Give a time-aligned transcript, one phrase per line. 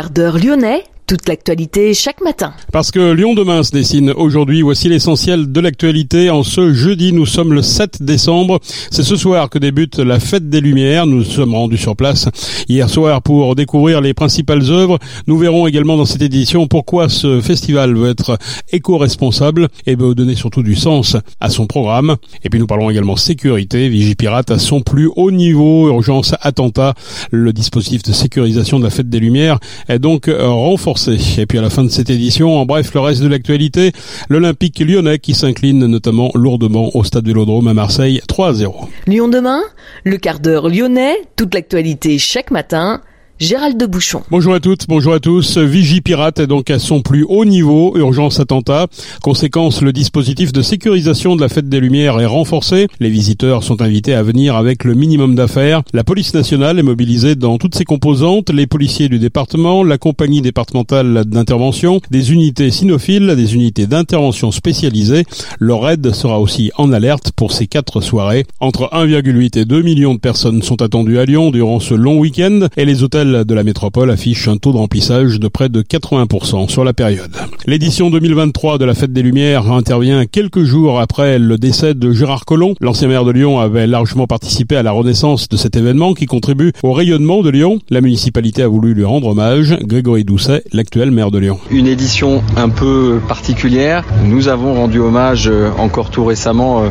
[0.00, 2.54] quart d'heure lyonnais toute l'actualité chaque matin.
[2.72, 6.30] Parce que Lyon demain se dessine aujourd'hui, voici l'essentiel de l'actualité.
[6.30, 8.60] En ce jeudi, nous sommes le 7 décembre.
[8.92, 11.04] C'est ce soir que débute la fête des Lumières.
[11.04, 12.28] Nous sommes rendus sur place
[12.68, 15.00] hier soir pour découvrir les principales œuvres.
[15.26, 18.38] Nous verrons également dans cette édition pourquoi ce festival veut être
[18.70, 22.16] éco-responsable et veut donner surtout du sens à son programme.
[22.44, 23.88] Et puis nous parlons également sécurité.
[23.88, 26.94] Vigipirate à son plus haut niveau, urgence, attentat.
[27.32, 29.58] Le dispositif de sécurisation de la fête des Lumières
[29.88, 33.22] est donc renforcé et puis à la fin de cette édition, en bref, le reste
[33.22, 33.92] de l'actualité,
[34.28, 38.88] l'Olympique lyonnais qui s'incline notamment lourdement au stade Vélodrome à Marseille 3 0.
[39.06, 39.62] Lyon demain,
[40.04, 43.00] le quart d'heure lyonnais, toute l'actualité chaque matin
[43.40, 44.20] Gérald de Bouchon.
[44.30, 45.56] Bonjour à toutes, bonjour à tous.
[45.56, 48.88] Vigipirate est donc à son plus haut niveau, urgence attentat.
[49.22, 52.86] Conséquence, le dispositif de sécurisation de la fête des Lumières est renforcé.
[53.00, 55.80] Les visiteurs sont invités à venir avec le minimum d'affaires.
[55.94, 60.42] La police nationale est mobilisée dans toutes ses composantes, les policiers du département, la compagnie
[60.42, 65.24] départementale d'intervention, des unités cynophiles, des unités d'intervention spécialisées.
[65.58, 68.44] Leur aide sera aussi en alerte pour ces quatre soirées.
[68.60, 72.66] Entre 1,8 et 2 millions de personnes sont attendues à Lyon durant ce long week-end
[72.76, 76.68] et les hôtels de la métropole affiche un taux de remplissage de près de 80%
[76.68, 77.30] sur la période.
[77.66, 82.44] L'édition 2023 de la Fête des Lumières intervient quelques jours après le décès de Gérard
[82.44, 82.74] Collomb.
[82.80, 86.72] L'ancien maire de Lyon avait largement participé à la renaissance de cet événement qui contribue
[86.82, 87.78] au rayonnement de Lyon.
[87.90, 89.76] La municipalité a voulu lui rendre hommage.
[89.82, 91.58] Grégory Doucet, l'actuel maire de Lyon.
[91.70, 94.04] Une édition un peu particulière.
[94.24, 96.88] Nous avons rendu hommage euh, encore tout récemment euh,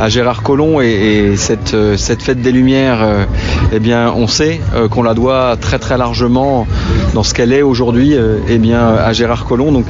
[0.00, 3.26] à Gérard Collomb et, cette, euh, cette fête des Lumières,
[3.72, 4.60] eh bien, on sait
[4.90, 6.66] qu'on la doit très très largement
[7.14, 9.72] dans ce qu'elle est aujourd'hui euh, eh bien, à Gérard Collomb.
[9.72, 9.86] Donc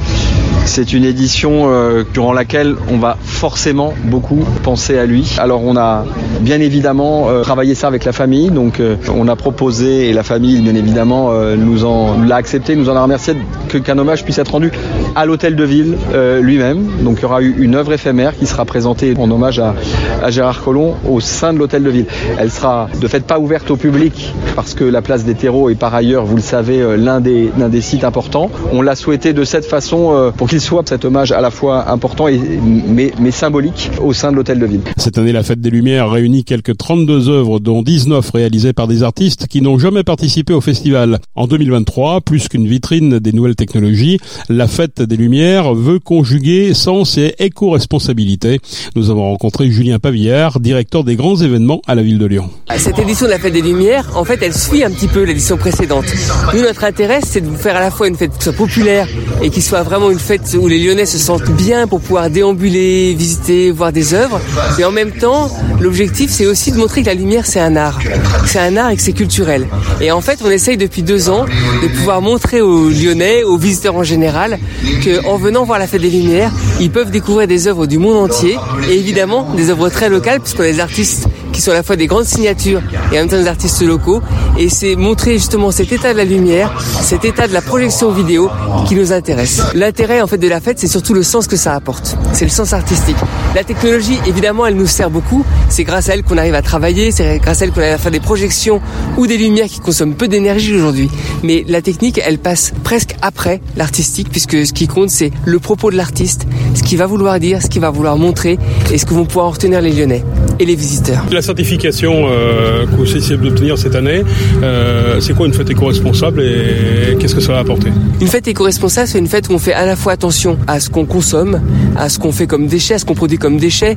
[0.65, 5.35] c'est une édition euh, durant laquelle on va forcément beaucoup penser à lui.
[5.37, 6.05] Alors on a
[6.41, 8.81] bien évidemment euh, travaillé ça avec la famille, donc
[9.13, 13.01] on a proposé et la famille bien évidemment nous en l'a accepté, nous en a
[13.01, 13.35] remercié
[13.83, 14.71] qu'un hommage puisse être rendu
[15.15, 15.97] à l'hôtel de ville
[16.41, 16.87] lui-même.
[17.01, 19.75] Donc il y aura eu une œuvre éphémère qui sera présentée en hommage à,
[20.23, 22.05] à Gérard Collomb au sein de l'hôtel de ville.
[22.39, 25.75] Elle sera de fait pas ouverte au public parce que la place des terreaux est
[25.75, 28.49] par ailleurs, vous le savez, euh, l'un des, l'un des sites importants.
[28.71, 31.89] On l'a souhaité de cette façon euh, pour qu'il soit cet hommage à la fois
[31.89, 34.81] important et, mais, mais symbolique au sein de l'hôtel de ville.
[34.97, 39.03] Cette année, la Fête des Lumières réunit quelques 32 œuvres, dont 19 réalisées par des
[39.03, 41.19] artistes qui n'ont jamais participé au festival.
[41.35, 47.17] En 2023, plus qu'une vitrine des nouvelles technologies, la Fête des Lumières veut conjuguer sens
[47.17, 48.59] et éco-responsabilité.
[48.95, 52.49] Nous avons rencontré Julien Pavillard, directeur des grands événements à la ville de Lyon.
[52.77, 55.54] Cette édition de la Fête des Lumières, en fait, elle suit un petit peu l'édition
[55.57, 56.05] précédente.
[56.53, 59.07] Nous, notre intérêt, c'est de vous faire à la fois une fête qui soit populaire
[59.41, 63.13] et qui soit vraiment une fête où les Lyonnais se sentent bien pour pouvoir déambuler,
[63.13, 64.39] visiter, voir des œuvres.
[64.77, 65.49] Mais en même temps,
[65.79, 67.99] l'objectif, c'est aussi de montrer que la lumière, c'est un art.
[68.45, 69.67] C'est un art et que c'est culturel.
[70.01, 71.45] Et en fait, on essaye depuis deux ans
[71.81, 74.59] de pouvoir montrer aux Lyonnais, aux visiteurs en général,
[75.03, 78.57] qu'en venant voir la fête des Lumières, ils peuvent découvrir des œuvres du monde entier
[78.89, 81.95] et évidemment des œuvres très locales puisqu'on a des artistes qui sont à la fois
[81.95, 82.81] des grandes signatures
[83.13, 84.21] et en même temps des artistes locaux.
[84.59, 86.71] Et c'est montrer justement cet état de la lumière,
[87.01, 88.49] cet état de la projection vidéo
[88.87, 89.61] qui nous intéresse.
[89.73, 92.17] L'intérêt en fait de la fête, c'est surtout le sens que ça apporte.
[92.33, 93.15] C'est le sens artistique.
[93.55, 95.45] La technologie, évidemment, elle nous sert beaucoup.
[95.69, 97.97] C'est grâce à elle qu'on arrive à travailler, c'est grâce à elle qu'on arrive à
[97.97, 98.81] faire des projections
[99.17, 101.09] ou des lumières qui consomment peu d'énergie aujourd'hui.
[101.41, 105.89] Mais la technique, elle passe presque après l'artistique, puisque ce qui compte, c'est le propos
[105.89, 108.59] de l'artiste, ce qu'il va vouloir dire, ce qu'il va vouloir montrer,
[108.91, 110.23] et ce que vont pouvoir retenir les Lyonnais
[110.59, 111.23] et les visiteurs.
[111.45, 114.23] Certification euh, que vous essayez d'obtenir cette année,
[114.63, 117.89] euh, c'est quoi une fête éco-responsable et qu'est-ce que ça va apporter?
[118.19, 120.89] Une fête éco-responsable, c'est une fête où on fait à la fois attention à ce
[120.89, 121.61] qu'on consomme,
[121.95, 123.95] à ce qu'on fait comme déchets, à ce qu'on produit comme déchets,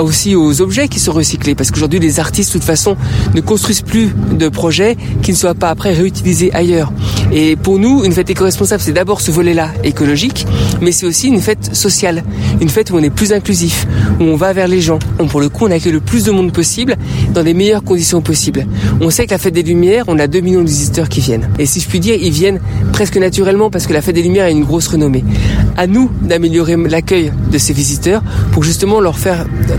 [0.00, 1.54] aussi aux objets qui sont recyclés.
[1.54, 2.96] Parce qu'aujourd'hui, les artistes, de toute façon,
[3.34, 6.92] ne construisent plus de projets qui ne soient pas après réutilisés ailleurs.
[7.32, 10.46] Et pour nous, une fête éco-responsable, c'est d'abord ce volet-là écologique,
[10.80, 12.22] mais c'est aussi une fête sociale,
[12.60, 13.86] une fête où on est plus inclusif,
[14.20, 14.98] où on va vers les gens.
[15.18, 16.83] On, pour le coup, on accueille le plus de monde possible
[17.32, 18.66] dans les meilleures conditions possibles.
[19.00, 21.48] On sait que la fête des Lumières, on a 2 millions de visiteurs qui viennent.
[21.58, 22.60] Et si je puis dire, ils viennent
[22.92, 25.24] presque naturellement parce que la fête des Lumières a une grosse renommée.
[25.76, 28.22] À nous d'améliorer l'accueil de ces visiteurs
[28.52, 29.16] pour justement leur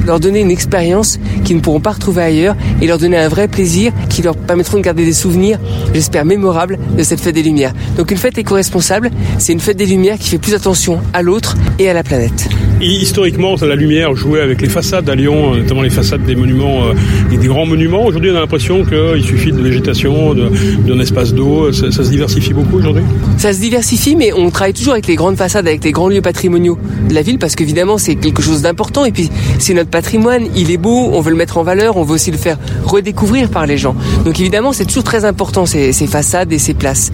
[0.05, 3.47] leur donner une expérience qu'ils ne pourront pas retrouver ailleurs et leur donner un vrai
[3.47, 5.59] plaisir qui leur permettront de garder des souvenirs,
[5.93, 7.73] j'espère, mémorables de cette fête des Lumières.
[7.97, 11.55] Donc une fête éco-responsable, c'est une fête des Lumières qui fait plus attention à l'autre
[11.79, 12.47] et à la planète.
[12.81, 16.35] Et historiquement, la lumière jouait avec les façades à Lyon, euh, notamment les façades des
[16.35, 16.93] monuments, euh,
[17.29, 18.05] des grands monuments.
[18.05, 21.71] Aujourd'hui, on a l'impression qu'il suffit de végétation, d'un espace d'eau.
[21.71, 23.03] Ça, se diversifie beaucoup aujourd'hui?
[23.37, 26.21] Ça se diversifie, mais on travaille toujours avec les grandes façades, avec les grands lieux
[26.21, 26.77] patrimoniaux
[27.07, 29.05] de la ville, parce qu'évidemment, c'est quelque chose d'important.
[29.05, 29.29] Et puis,
[29.59, 32.31] c'est notre patrimoine, il est beau, on veut le mettre en valeur, on veut aussi
[32.31, 33.95] le faire redécouvrir par les gens.
[34.25, 37.11] Donc évidemment, c'est toujours très important, ces, façades et ces places.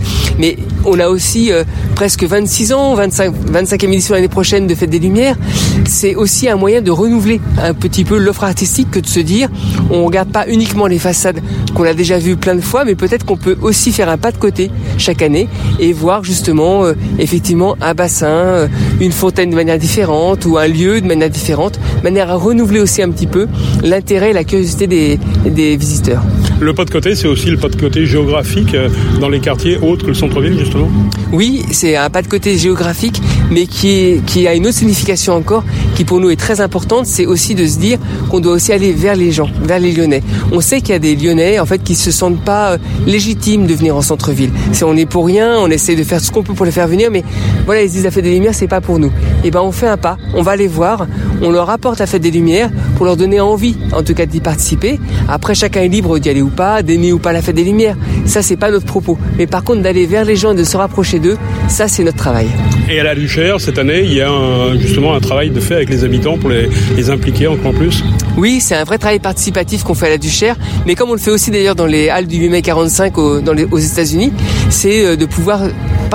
[0.85, 1.63] On a aussi euh,
[1.95, 5.37] presque 26 ans, 25, 25e édition l'année prochaine de Fête des Lumières
[5.85, 9.49] c'est aussi un moyen de renouveler un petit peu l'offre artistique que de se dire
[9.89, 11.41] on regarde pas uniquement les façades
[11.75, 14.31] qu'on a déjà vues plein de fois, mais peut-être qu'on peut aussi faire un pas
[14.31, 15.47] de côté chaque année
[15.79, 18.67] et voir justement euh, effectivement un bassin, euh,
[18.99, 23.01] une fontaine de manière différente ou un lieu de manière différente, manière à renouveler aussi
[23.01, 23.47] un petit peu
[23.83, 26.23] l'intérêt et la curiosité des, des visiteurs.
[26.61, 28.87] Le pas de côté, c'est aussi le pas de côté géographique euh,
[29.19, 30.91] dans les quartiers autres que le centre-ville, justement
[31.31, 33.19] Oui, c'est un pas de côté géographique,
[33.49, 35.63] mais qui, a une autre signification encore,
[35.95, 37.97] qui pour nous est très importante, c'est aussi de se dire
[38.29, 40.21] qu'on doit aussi aller vers les gens, vers les Lyonnais.
[40.51, 43.65] On sait qu'il y a des Lyonnais, en fait, qui se sentent pas euh, légitimes
[43.65, 44.51] de venir en centre-ville.
[44.83, 47.09] On est pour rien, on essaie de faire ce qu'on peut pour les faire venir,
[47.11, 47.23] mais
[47.65, 49.07] voilà, ils disent la fête des Lumières, c'est pas pour nous.
[49.43, 51.07] Et eh ben, on fait un pas, on va les voir,
[51.41, 54.41] on leur apporte la fête des Lumières pour leur donner envie, en tout cas, d'y
[54.41, 54.99] participer.
[55.27, 57.95] Après, chacun est libre d'y aller pas, d'aimer ou pas la fête des Lumières.
[58.25, 59.17] Ça, c'est pas notre propos.
[59.37, 61.37] Mais par contre, d'aller vers les gens et de se rapprocher d'eux,
[61.67, 62.47] ça, c'est notre travail.
[62.89, 64.29] Et à la Luchère, cette année, il y a
[64.77, 68.03] justement un travail de fait avec les habitants pour les, impliquer encore plus?
[68.37, 71.19] Oui, c'est un vrai travail participatif qu'on fait à la Duchère, mais comme on le
[71.19, 73.13] fait aussi d'ailleurs dans les halles du 8 mai 45
[73.43, 74.31] dans les, aux États-Unis,
[74.69, 75.61] c'est euh, de pouvoir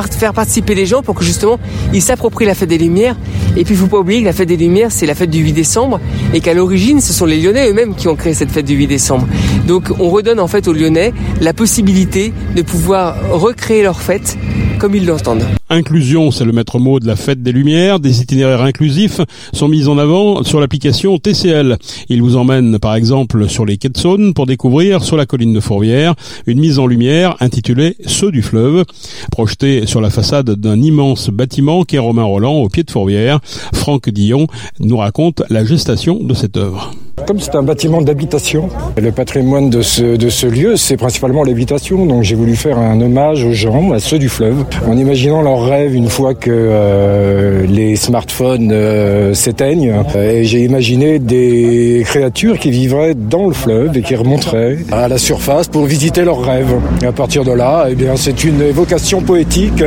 [0.05, 1.59] faire participer les gens pour que justement
[1.93, 3.17] ils s'approprient la fête des Lumières.
[3.57, 5.39] Et puis il faut pas oublier que la fête des Lumières, c'est la fête du
[5.39, 6.01] 8 décembre
[6.35, 8.87] et qu'à l'origine, ce sont les Lyonnais eux-mêmes qui ont créé cette fête du 8
[8.87, 9.27] décembre.
[9.67, 14.37] Donc on redonne en fait aux Lyonnais la possibilité de pouvoir recréer leur fête
[14.79, 15.45] comme ils l'entendent.
[15.69, 18.01] Inclusion, c'est le maître mot de la fête des Lumières.
[18.01, 19.21] Des itinéraires inclusifs
[19.53, 21.79] sont mis en avant sur l'application TCL.
[22.09, 25.53] Il vous emmène par exemple sur les quais de Saône pour découvrir sur la colline
[25.53, 26.15] de Fourvière
[26.47, 28.85] une mise en lumière intitulée Ceux du fleuve,
[29.31, 33.41] projetée sur la façade d'un immense bâtiment qu'est Romain Roland au pied de Fourvière.
[33.75, 34.47] Franck Dillon
[34.81, 36.93] nous raconte la gestation de cette œuvre.
[37.25, 38.69] Comme c'est un bâtiment d'habitation,
[39.01, 42.05] le patrimoine de ce, de ce lieu, c'est principalement l'habitation.
[42.05, 45.65] Donc j'ai voulu faire un hommage aux gens, à ceux du fleuve, en imaginant leurs
[45.65, 49.95] rêves une fois que euh, les smartphones euh, s'éteignent.
[50.15, 55.19] Et j'ai imaginé des créatures qui vivraient dans le fleuve et qui remonteraient à la
[55.19, 56.75] surface pour visiter leurs rêves.
[57.03, 59.83] Et à partir de là, eh bien, c'est une évocation poétique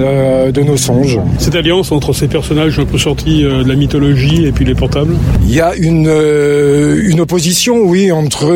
[0.00, 1.18] euh, de nos songes.
[1.38, 4.74] Cette alliance entre ces personnages un peu sortis euh, de la mythologie et puis les
[4.74, 5.14] portables?
[5.44, 8.46] Il y a une, euh, une opposition, oui, entre...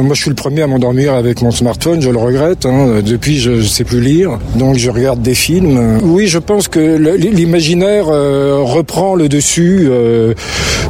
[0.00, 2.66] moi, je suis le premier à m'endormir avec mon smartphone, je le regrette.
[2.66, 5.98] Hein, depuis, je ne sais plus lire, donc je regarde des films.
[6.02, 9.88] Oui, je pense que l'imaginaire reprend le dessus.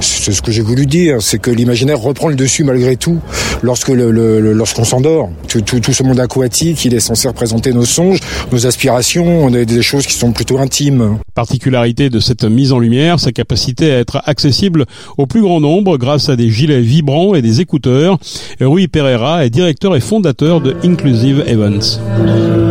[0.06, 3.18] C'est ce que j'ai voulu dire, c'est que l'imaginaire reprend le dessus malgré tout
[3.62, 4.10] lorsque le,
[4.52, 5.30] lorsqu'on s'endort.
[5.48, 8.20] Tout, tout, tout, ce monde aquatique, il est censé représenter nos songes,
[8.52, 11.18] nos aspirations, des, des choses qui sont plutôt intimes.
[11.34, 14.86] Particularité de cette mise en lumière, sa capacité à être accessible
[15.18, 18.18] au plus grand nombre grâce à des gilets vibrants et des écouteurs.
[18.60, 22.00] Rui Pereira est directeur et fondateur de Inclusive Events.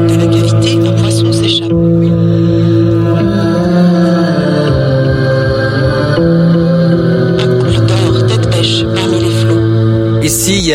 [0.07, 1.71] De la cavité, un poisson s'échappe.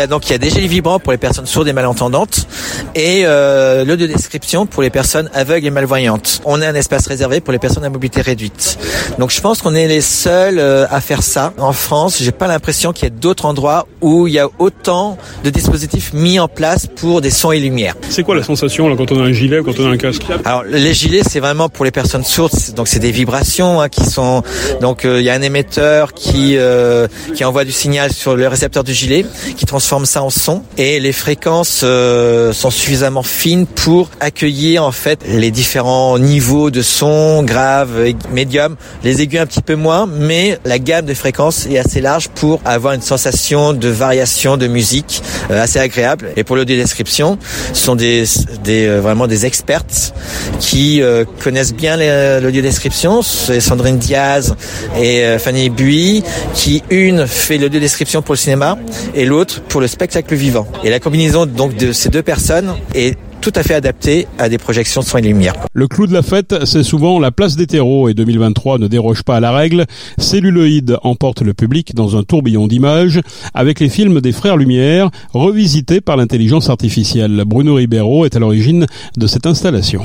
[0.01, 2.47] Y a donc il y a des gilets vibrants pour les personnes sourdes et malentendantes
[2.95, 6.41] et euh, de description pour les personnes aveugles et malvoyantes.
[6.45, 8.79] On a un espace réservé pour les personnes à mobilité réduite.
[9.19, 12.19] Donc je pense qu'on est les seuls euh, à faire ça en France.
[12.21, 16.13] J'ai pas l'impression qu'il y ait d'autres endroits où il y a autant de dispositifs
[16.13, 17.95] mis en place pour des sons et lumières.
[18.09, 19.97] C'est quoi la sensation là, quand on a un gilet ou quand on a un
[19.97, 20.23] casque?
[20.45, 22.53] Alors les gilets, c'est vraiment pour les personnes sourdes.
[22.77, 24.43] Donc c'est des vibrations hein, qui sont.
[24.81, 28.49] Donc euh, il y a un émetteur qui euh, qui envoie du signal sur le
[28.49, 29.27] récepteur du gilet
[29.57, 34.93] qui transforme ça en son et les fréquences euh, sont suffisamment fines pour accueillir en
[34.93, 37.91] fait les différents niveaux de son, grave,
[38.31, 42.29] médium, les aigus un petit peu moins, mais la gamme de fréquences est assez large
[42.29, 46.31] pour avoir une sensation de variation de musique euh, assez agréable.
[46.37, 47.37] Et pour l'audio-description,
[47.73, 48.25] ce sont des,
[48.63, 50.15] des euh, vraiment des expertes
[50.61, 51.03] qui
[51.43, 51.97] connaissent bien
[52.41, 53.23] l'audio-description.
[53.23, 54.55] C'est Sandrine Diaz
[55.01, 56.23] et Fanny Bui
[56.55, 58.79] qui une fait l'audio-description pour le cinéma
[59.15, 60.67] et l'autre pour le spectacle vivant.
[60.85, 64.59] Et la combinaison donc de ces deux personnes est tout à fait adapté à des
[64.59, 65.55] projections de son et lumière.
[65.73, 69.23] Le clou de la fête, c'est souvent la place des terreaux et 2023 ne déroge
[69.23, 69.87] pas à la règle.
[70.19, 73.21] Celluloïd emporte le public dans un tourbillon d'images
[73.55, 77.43] avec les films des Frères Lumière revisités par l'intelligence artificielle.
[77.47, 80.03] Bruno Ribeiro est à l'origine de cette installation.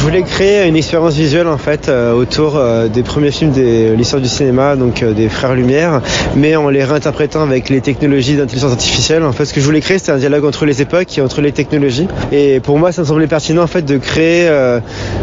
[0.00, 3.92] Je voulais créer une expérience visuelle en fait euh, autour euh, des premiers films de
[3.92, 6.00] l'histoire du cinéma, donc euh, des Frères Lumière,
[6.34, 9.24] mais en les réinterprétant avec les technologies d'intelligence artificielle.
[9.24, 11.42] En fait, ce que je voulais créer, c'était un dialogue entre les époques et entre
[11.42, 12.08] les technologies.
[12.32, 14.50] Et pour moi, ça me semblait pertinent en fait de créer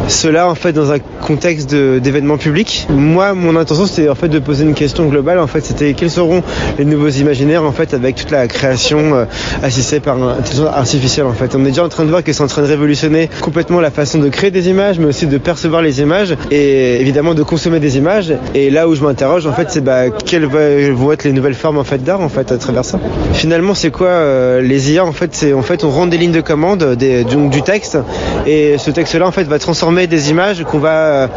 [0.10, 2.86] cela en fait dans un contexte d'événements publics.
[2.92, 5.40] Moi, mon intention, c'était en fait de poser une question globale.
[5.40, 6.44] En fait, c'était quels seront
[6.78, 9.26] les nouveaux imaginaires en fait avec toute la création
[9.64, 11.26] assistée par l'intelligence artificielle.
[11.26, 13.28] En fait, on est déjà en train de voir que c'est en train de révolutionner
[13.42, 17.34] complètement la façon de créer des images, mais aussi de percevoir les images et évidemment
[17.34, 18.34] de consommer des images.
[18.54, 21.78] Et là où je m'interroge, en fait, c'est bah, quelles vont être les nouvelles formes
[21.78, 23.00] en fait d'art en fait à travers ça.
[23.34, 26.32] Finalement, c'est quoi euh, les IA En fait, c'est en fait on rend des lignes
[26.32, 27.98] de commande, des, du, texte,
[28.46, 31.28] et ce texte-là en fait va transformer des images qu'on va euh,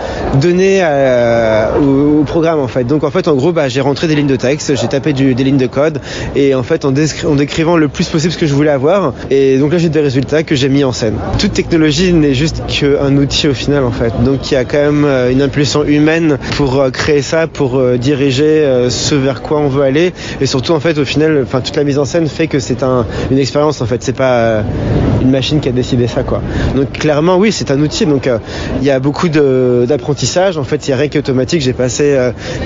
[0.41, 0.83] donner
[1.81, 2.85] au, programme en fait.
[2.85, 5.45] Donc en fait, en gros, bah, j'ai rentré des lignes de texte, j'ai tapé des
[5.45, 6.01] lignes de code,
[6.37, 9.59] et en fait en, en décrivant le plus possible ce que je voulais avoir, et
[9.59, 11.15] donc là j'ai des résultats que j'ai mis en scène.
[11.39, 14.13] Toute technologie n'est juste qu'un outil au final en fait.
[14.25, 17.79] Donc il y a quand même euh, une impulsion humaine pour euh, créer ça, pour
[17.79, 20.13] euh, diriger ce vers quoi on veut aller.
[20.41, 22.83] Et surtout en fait au final enfin toute la mise en scène fait que c'est
[22.83, 24.63] un, une expérience en fait, c'est pas
[25.21, 26.41] une machine qui a décidé ça quoi.
[26.75, 28.07] Donc clairement oui, c'est un outil.
[28.07, 28.29] Donc
[28.81, 30.57] il y a beaucoup d'apprentissage.
[30.57, 32.17] En fait, il y a est automatique, j'ai passé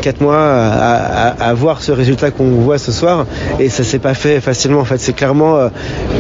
[0.03, 3.27] 4 mois à, à, voir ce résultat qu'on voit ce soir.
[3.59, 5.71] Et ça s'est pas fait facilement en fait, c'est clairement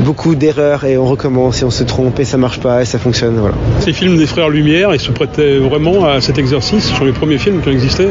[0.05, 2.99] beaucoup d'erreurs et on recommence et on se trompe et ça marche pas et ça
[2.99, 3.57] fonctionne voilà.
[4.25, 7.69] Des frères Lumière, ils se prêtaient vraiment à cet exercice sur les premiers films qui
[7.69, 8.07] ont existé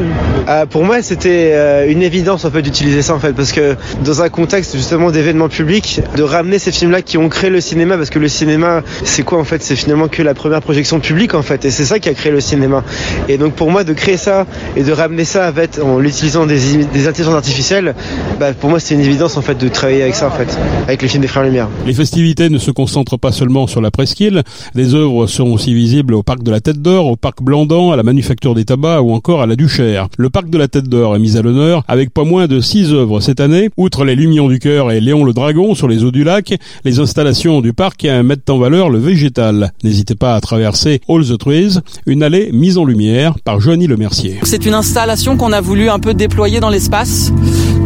[0.48, 3.74] euh, Pour moi, c'était euh, une évidence en fait d'utiliser ça en fait, parce que
[4.04, 7.96] dans un contexte justement d'événements publics, de ramener ces films-là qui ont créé le cinéma,
[7.96, 9.60] parce que le cinéma, c'est quoi en fait?
[9.64, 12.30] C'est finalement que la première projection publique en fait, et c'est ça qui a créé
[12.30, 12.84] le cinéma.
[13.28, 15.52] Et donc pour moi, de créer ça et de ramener ça
[15.82, 17.92] en, en l'utilisant des, des, intelligences artificielles,
[18.38, 20.56] bah, pour moi, c'est une évidence en fait de travailler avec ça en fait,
[20.86, 21.68] avec les films des frères Lumière.
[21.84, 24.44] Les festivités ne se concentrent pas seulement sur la presqu'île,
[24.76, 27.96] des œuvres seront aussi visibles au parc de la Tête d'Or, au parc Blandan, à
[27.96, 30.08] la Manufacture des Tabacs ou encore à la Duchère.
[30.18, 32.92] Le parc de la Tête d'Or est mis à l'honneur avec pas moins de six
[32.92, 33.70] œuvres cette année.
[33.76, 37.00] Outre les Lumions du Cœur et Léon le Dragon sur les eaux du lac, les
[37.00, 39.72] installations du parc mettent en valeur le végétal.
[39.82, 43.96] N'hésitez pas à traverser All the Trees, une allée mise en lumière par Joanie Le
[43.96, 44.40] Mercier.
[44.42, 47.32] C'est une installation qu'on a voulu un peu déployer dans l'espace.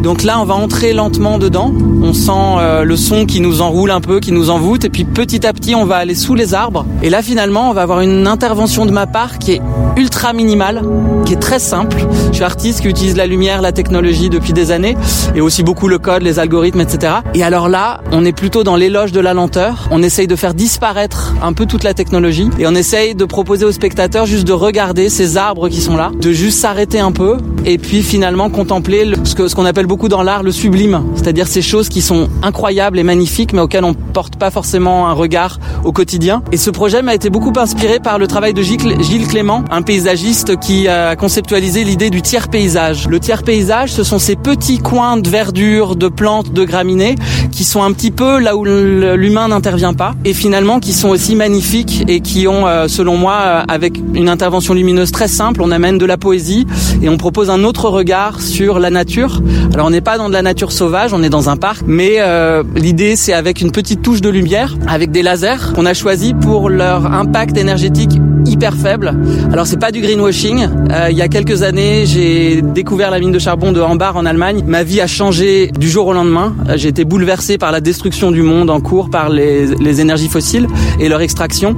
[0.02, 1.72] Donc là, on va entrer lentement dedans.
[2.02, 4.84] On sent euh, le son qui nous enroule un peu, qui nous envoûte.
[4.84, 6.86] Et puis petit à petit, on va aller sous les arbres.
[7.02, 9.62] Et là, finalement, on va avoir une intervention de ma part qui est
[9.96, 10.82] ultra minimale,
[11.26, 11.96] qui est très simple.
[12.30, 14.96] Je suis artiste qui utilise la lumière, la technologie depuis des années,
[15.34, 17.14] et aussi beaucoup le code, les algorithmes, etc.
[17.34, 19.88] Et alors là, on est plutôt dans l'éloge de la lenteur.
[19.90, 23.64] On essaye de faire disparaître un peu toute la technologie, et on essaye de proposer
[23.64, 27.38] aux spectateurs juste de regarder ces arbres qui sont là, de juste s'arrêter un peu,
[27.64, 31.48] et puis finalement contempler ce que ce qu'on appelle beaucoup dans l'art le sublime, c'est-à-dire
[31.48, 35.58] ces choses qui sont incroyables et magnifiques, mais auxquelles on porte pas forcément un regard
[35.82, 36.42] au quotidien.
[36.52, 40.60] Et ce projet m'a été beaucoup inspiré par le travail de Gilles Clément, un paysagiste
[40.60, 43.08] qui a conceptualisé l'idée du tiers paysage.
[43.08, 47.14] Le tiers paysage, ce sont ces petits coins de verdure, de plantes, de graminées
[47.58, 51.34] qui sont un petit peu là où l'humain n'intervient pas et finalement qui sont aussi
[51.34, 55.72] magnifiques et qui ont, euh, selon moi, euh, avec une intervention lumineuse très simple, on
[55.72, 56.68] amène de la poésie
[57.02, 59.42] et on propose un autre regard sur la nature.
[59.74, 62.18] Alors on n'est pas dans de la nature sauvage, on est dans un parc, mais
[62.20, 66.34] euh, l'idée c'est avec une petite touche de lumière, avec des lasers qu'on a choisi
[66.34, 69.14] pour leur impact énergétique hyper faible.
[69.52, 70.68] Alors c'est pas du greenwashing.
[70.90, 74.24] Euh, il y a quelques années, j'ai découvert la mine de charbon de Hambar en
[74.24, 74.64] Allemagne.
[74.66, 76.54] Ma vie a changé du jour au lendemain.
[76.68, 80.28] Euh, j'ai été bouleversé par la destruction du monde en cours par les, les énergies
[80.28, 80.66] fossiles
[80.98, 81.76] et leur extraction.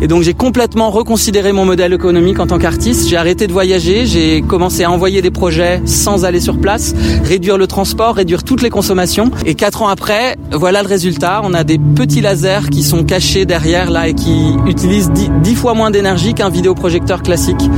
[0.00, 3.08] Et donc j'ai complètement reconsidéré mon modèle économique en tant qu'artiste.
[3.08, 4.06] J'ai arrêté de voyager.
[4.06, 8.62] J'ai commencé à envoyer des projets sans aller sur place, réduire le transport, réduire toutes
[8.62, 9.30] les consommations.
[9.46, 11.40] Et quatre ans après, voilà le résultat.
[11.44, 15.74] On a des petits lasers qui sont cachés derrière là et qui utilisent dix fois
[15.74, 17.70] moins d'énergie qu'un vidéoprojecteur classique.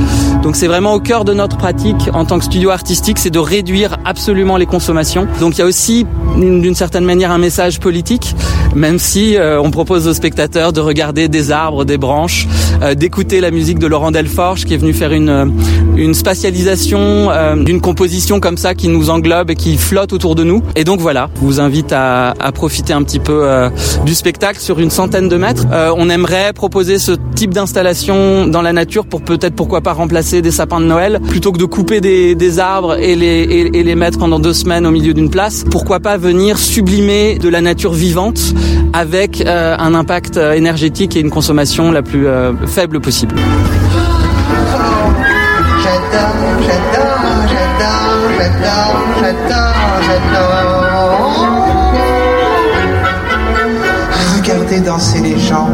[0.43, 3.39] Donc c'est vraiment au cœur de notre pratique en tant que studio artistique, c'est de
[3.39, 5.27] réduire absolument les consommations.
[5.39, 6.05] Donc il y a aussi
[6.37, 8.35] d'une certaine manière un message politique,
[8.75, 12.47] même si euh, on propose aux spectateurs de regarder des arbres, des branches,
[12.83, 15.45] euh, d'écouter la musique de Laurent Delforge qui est venu faire une, euh,
[15.95, 17.29] une spatialisation
[17.63, 20.61] d'une composition comme ça qui nous englobe et qui flotte autour de nous.
[20.75, 23.47] Et donc voilà, je vous invite à, à profiter un petit peu
[24.05, 25.65] du spectacle sur une centaine de mètres.
[25.97, 30.51] on aimerait proposer ce type d'installation dans la nature pour peut-être pourquoi pas remplacer des
[30.51, 34.19] sapins de Noël plutôt que de couper des, des arbres et les, et, les mettre
[34.19, 35.63] pendant deux semaines au milieu d'une place.
[35.69, 38.53] Pourquoi pas venir sublimer de la nature vivante
[38.93, 43.35] avec euh, un impact euh, énergétique et une consommation la plus euh, faible possible.
[54.37, 55.69] Regardez danser les gens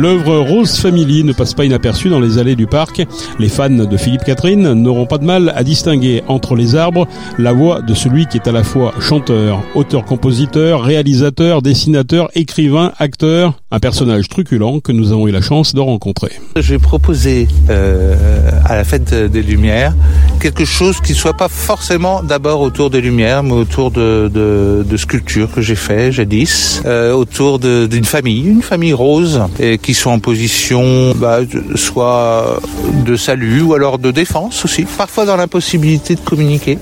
[0.00, 3.04] L'œuvre Rose Family ne passe pas inaperçue dans les allées du parc.
[3.40, 7.52] Les fans de Philippe Catherine n'auront pas de mal à distinguer entre les arbres la
[7.52, 13.80] voix de celui qui est à la fois chanteur, auteur-compositeur, réalisateur, dessinateur, écrivain, acteur, un
[13.80, 16.32] personnage truculent que nous avons eu la chance de rencontrer.
[16.56, 19.94] J'ai proposé euh, à la fête des Lumières
[20.40, 25.60] quelque chose qui soit pas forcément d'abord autour des Lumières, mais autour de sculptures que
[25.60, 31.12] j'ai fait jadis, euh, autour d'une famille, une famille rose, et qui sont en position
[31.16, 31.40] bah,
[31.74, 32.60] soit
[33.04, 36.78] de salut ou alors de défense aussi, parfois dans l'impossibilité de communiquer.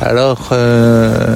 [0.00, 1.34] Alors, euh,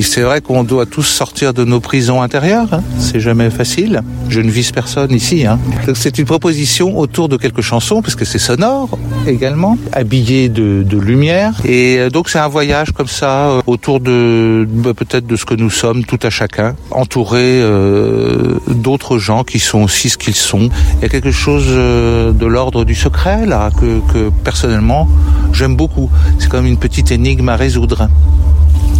[0.00, 2.72] c'est vrai qu'on doit tous sortir de nos prisons intérieures.
[2.72, 2.82] Hein.
[2.98, 4.02] C'est jamais facile.
[4.28, 5.46] Je ne vise personne ici.
[5.46, 5.58] Hein.
[5.94, 10.98] C'est une proposition autour de quelques chansons, parce que c'est sonore également, habillé de, de
[10.98, 11.52] lumière.
[11.64, 15.44] Et euh, donc c'est un voyage comme ça euh, autour de bah, peut-être de ce
[15.44, 20.34] que nous sommes, tout à chacun, entouré euh, d'autres gens qui sont aussi ce qu'ils
[20.34, 20.68] sont.
[20.96, 25.08] Il y a quelque chose de l'ordre du secret là que, que personnellement
[25.52, 26.10] j'aime beaucoup.
[26.38, 28.08] C'est comme une petite énigme à résoudre.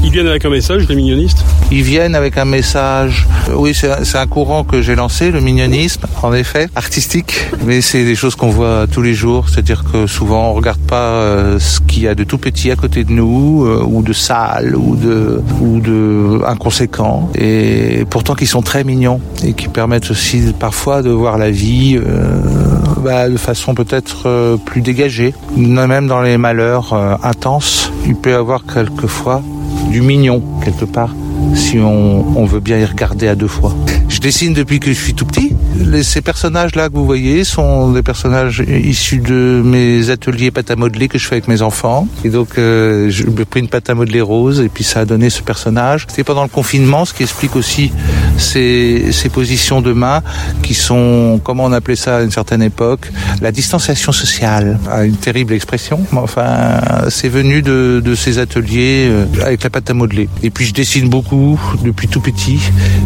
[0.06, 3.26] Ils viennent avec un message, les mignonistes Ils viennent avec un message.
[3.52, 7.48] Oui, c'est un courant que j'ai lancé, le mignonisme, en effet, artistique.
[7.66, 9.48] Mais c'est des choses qu'on voit tous les jours.
[9.48, 12.76] C'est-à-dire que souvent, on regarde pas euh, ce qu'il y a de tout petit à
[12.76, 17.28] côté de nous, euh, ou de sale, ou de, ou de inconséquent.
[17.34, 21.98] Et pourtant, qui sont très mignons et qui permettent aussi parfois de voir la vie
[21.98, 22.38] euh,
[23.02, 25.34] bah, de façon peut-être plus dégagée.
[25.56, 26.94] Même dans les malheurs
[27.24, 29.42] intenses, il peut y avoir quelquefois
[29.90, 31.14] du mignon quelque part
[31.54, 33.74] si on, veut bien y regarder à deux fois.
[34.08, 35.55] Je dessine depuis que je suis tout petit.
[36.02, 41.08] Ces personnages-là que vous voyez sont des personnages issus de mes ateliers pâte à modeler
[41.08, 42.08] que je fais avec mes enfants.
[42.24, 45.04] Et donc, euh, je me pris une pâte à modeler rose et puis ça a
[45.04, 46.06] donné ce personnage.
[46.08, 47.92] C'était pendant le confinement, ce qui explique aussi
[48.38, 50.22] ces, positions de main
[50.62, 53.10] qui sont, comment on appelait ça à une certaine époque,
[53.42, 54.78] la distanciation sociale.
[54.90, 56.80] Ah, une terrible expression, enfin,
[57.10, 60.28] c'est venu de, de ces ateliers euh, avec la pâte à modeler.
[60.42, 62.60] Et puis, je dessine beaucoup depuis tout petit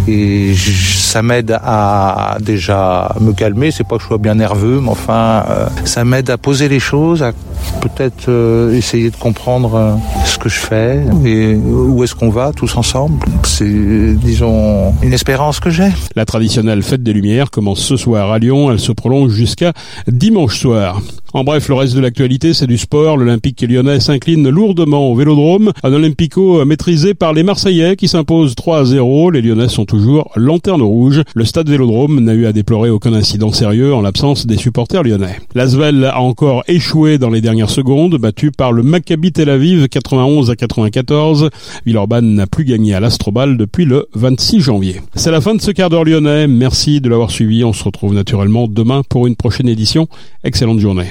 [0.07, 3.71] et ça m'aide à déjà me calmer.
[3.71, 6.81] C'est pas que je sois bien nerveux, mais enfin, euh, ça m'aide à poser les
[6.81, 7.33] choses, à
[7.81, 9.95] peut-être euh, essayer de comprendre euh,
[10.25, 13.19] ce que je fais et où est-ce qu'on va tous ensemble.
[13.45, 15.89] C'est, disons, une espérance que j'ai.
[16.17, 18.71] La traditionnelle fête des Lumières commence ce soir à Lyon.
[18.71, 19.73] Elle se prolonge jusqu'à
[20.07, 21.01] dimanche soir.
[21.33, 23.17] En bref, le reste de l'actualité, c'est du sport.
[23.17, 25.71] L'Olympique lyonnais s'incline lourdement au Vélodrome.
[25.85, 29.31] Un Olympico maîtrisé par les Marseillais qui s'imposent 3 à 0.
[29.31, 31.23] Les Lyonnais sont toujours lanterne rouge.
[31.37, 35.39] Le stade Vélodrome n'a eu à déplorer aucun incident sérieux en l'absence des supporters lyonnais.
[35.55, 40.51] L'Asvel a encore échoué dans les dernières secondes, battu par le Maccabi Tel Aviv 91
[40.51, 41.51] à 94.
[41.85, 45.01] Villeurbanne n'a plus gagné à l'Astrobal depuis le 26 janvier.
[45.17, 46.47] C'est la fin de ce quart d'heure lyonnais.
[46.47, 47.65] Merci de l'avoir suivi.
[47.65, 50.07] On se retrouve naturellement demain pour une prochaine édition.
[50.45, 51.09] Excellente journée.